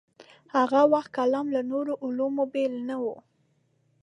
[0.53, 3.05] هاغه وخت کلام له نورو علومو بېل نه و.